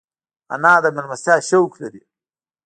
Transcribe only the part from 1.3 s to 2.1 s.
شوق لري